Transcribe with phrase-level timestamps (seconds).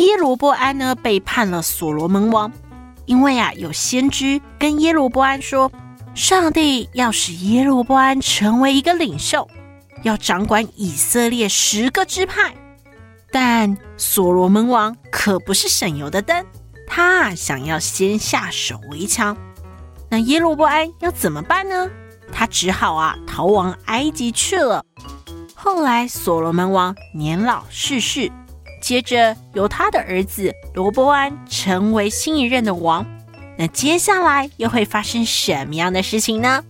[0.00, 2.50] 耶罗波安呢，背叛了所罗门王，
[3.04, 5.70] 因为啊有先知跟耶罗波安说，
[6.14, 9.46] 上帝要使耶罗波安成为一个领袖，
[10.02, 12.54] 要掌管以色列十个支派。
[13.30, 16.46] 但所罗门王可不是省油的灯，
[16.86, 19.36] 他想要先下手为强。
[20.08, 21.90] 那耶罗波安要怎么办呢？
[22.32, 24.82] 他只好啊逃往埃及去了。
[25.54, 28.32] 后来所罗门王年老逝世。
[28.80, 33.06] 接着由他的儿子罗伯安成为新一任的王，
[33.56, 36.64] 那接下来又会发生什么样的事情呢？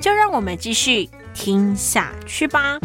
[0.00, 2.78] 就让我们继续听下去吧。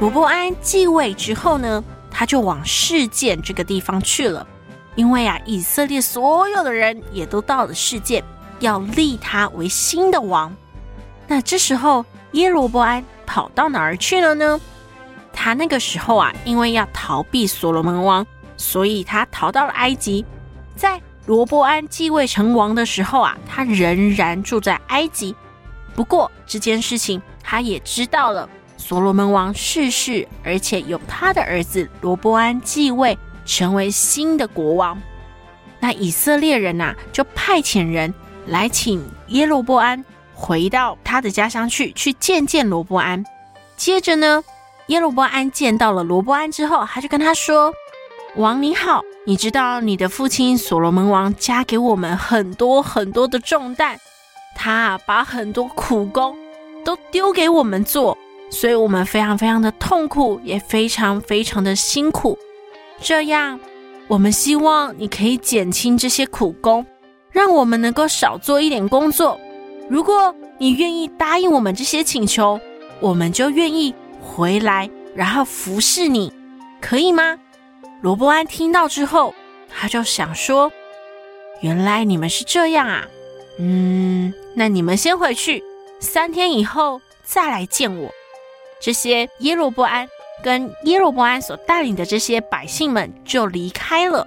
[0.00, 4.46] 罗伯安继位之后呢，他就往事件这个地方去了，
[4.96, 8.24] 因为啊，以色列所有的人也都到了事件，
[8.60, 10.56] 要立他为新的王。
[11.28, 12.04] 那这时候。
[12.34, 14.60] 耶罗波安跑到哪儿去了呢？
[15.32, 20.24] 他那个时候啊，因为要逃避所罗门王，所以他逃到了埃及。
[20.76, 25.34] 在罗伯安继位成王的时候啊，他仍然住在埃及。
[25.94, 35.00] 不过这件事情他也知道了，所罗门王逝世，而且由他的儿子罗伯安继位，成为新的国王。
[35.78, 38.12] 那以色列人呐、就派遣人
[38.46, 40.04] 来请耶罗波安。
[40.34, 43.24] 回到他的家乡去，去见见罗伯安。
[43.76, 44.42] 接着呢，
[44.88, 47.72] 耶罗伯安见到了罗伯安之后，他就跟他说
[48.36, 53.96] ：“王你好，你知道你的父亲所罗门王加给我们很多很多的重担，
[54.54, 56.36] 他把很多苦工
[56.84, 58.16] 都丢给我们做，
[58.50, 62.38] 所以我们非常非常的痛苦，也非常非常的辛苦。
[63.00, 63.58] 这样，
[64.08, 66.84] 我们希望你可以减轻这些苦工，
[67.30, 69.38] 让我们能够少做一点工作。”
[69.88, 72.58] 如果你愿意答应我们这些请求，
[73.00, 76.32] 我们就愿意回来，然后服侍你，
[76.80, 77.38] 可以吗？
[78.00, 79.34] 罗波安听到之后，
[79.68, 80.72] 他就想说
[81.60, 83.04] ：“原来你们是这样啊，
[83.58, 85.62] 嗯，那你们先回去，
[86.00, 88.10] 三天以后再来见我。”
[88.80, 90.06] 这些耶罗波安
[90.42, 94.26] 跟耶罗波安所带领的这些百姓们就离开了。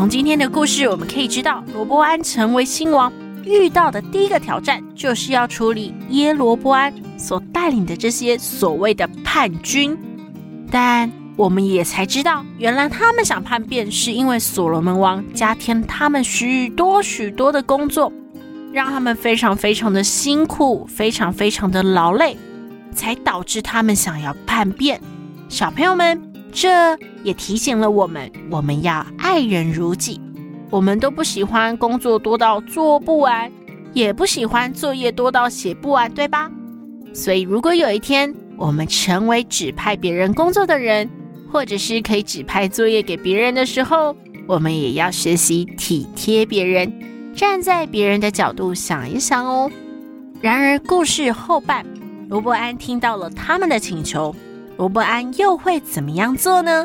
[0.00, 3.12] 从今天的故事，我们可以知道，罗伯安成为新王
[3.44, 9.94] 遇到的第一个挑战，就是要处理耶罗伯安所带领的这些所谓的叛军。
[10.70, 18.10] 但我们也才知道，原来他们想叛变，是因为所罗门王加添他们许多许多的工作，
[18.72, 22.38] 让他们非常非常的辛苦，非常非常的劳累，
[22.94, 24.98] 才导致他们想要叛变。
[25.50, 26.18] 小朋友们。
[26.52, 30.20] 这也提醒了我们，我们要爱人如己。
[30.70, 33.48] 我们都不喜欢工作多到做不完，
[33.92, 36.50] 也不喜欢作业多到写不完，对吧？
[37.14, 41.08] 所以，如果有一天我们成为指派别人工作的人，
[41.48, 44.16] 或者是可以指派作业给别人的时候，
[44.48, 46.92] 我们也要学习体贴别人，
[47.32, 49.70] 站在别人的角度想一想哦。
[50.40, 51.86] 然而，故事后半，
[52.28, 54.34] 罗伯安听到了他们的请求。
[54.76, 56.84] 罗伯安又会怎么样做呢？